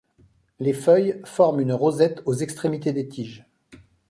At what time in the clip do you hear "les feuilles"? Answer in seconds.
0.59-1.21